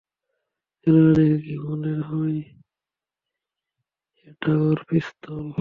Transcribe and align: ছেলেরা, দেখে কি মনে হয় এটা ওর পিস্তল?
ছেলেরা, 0.81 1.11
দেখে 1.17 1.37
কি 1.45 1.55
মনে 1.65 1.93
হয় 2.07 2.37
এটা 4.27 4.51
ওর 4.61 4.79
পিস্তল? 4.89 5.45